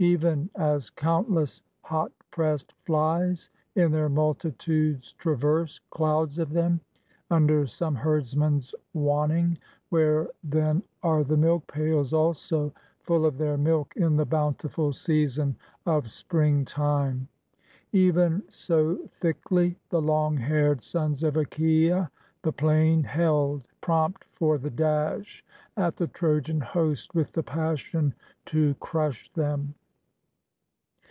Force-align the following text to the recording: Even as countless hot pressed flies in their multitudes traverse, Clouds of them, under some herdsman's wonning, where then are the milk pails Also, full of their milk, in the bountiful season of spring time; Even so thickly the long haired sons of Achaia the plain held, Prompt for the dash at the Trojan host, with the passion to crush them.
Even 0.00 0.50
as 0.56 0.90
countless 0.90 1.62
hot 1.82 2.10
pressed 2.32 2.72
flies 2.84 3.48
in 3.76 3.92
their 3.92 4.08
multitudes 4.08 5.12
traverse, 5.12 5.80
Clouds 5.90 6.40
of 6.40 6.50
them, 6.50 6.80
under 7.30 7.64
some 7.64 7.94
herdsman's 7.94 8.74
wonning, 8.92 9.56
where 9.90 10.28
then 10.42 10.82
are 11.04 11.22
the 11.22 11.36
milk 11.36 11.64
pails 11.68 12.12
Also, 12.12 12.72
full 12.98 13.24
of 13.24 13.38
their 13.38 13.56
milk, 13.56 13.96
in 13.96 14.16
the 14.16 14.26
bountiful 14.26 14.92
season 14.92 15.54
of 15.86 16.10
spring 16.10 16.64
time; 16.64 17.28
Even 17.92 18.42
so 18.48 18.96
thickly 19.20 19.78
the 19.90 20.02
long 20.02 20.36
haired 20.36 20.82
sons 20.82 21.22
of 21.22 21.36
Achaia 21.36 22.10
the 22.42 22.52
plain 22.52 23.04
held, 23.04 23.68
Prompt 23.80 24.24
for 24.32 24.58
the 24.58 24.70
dash 24.70 25.44
at 25.76 25.94
the 25.94 26.08
Trojan 26.08 26.60
host, 26.60 27.14
with 27.14 27.30
the 27.30 27.44
passion 27.44 28.12
to 28.46 28.74
crush 28.80 29.32
them. 29.34 29.72